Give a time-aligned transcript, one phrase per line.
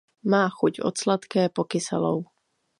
[0.31, 2.19] Má chuť od sladké po kyselou.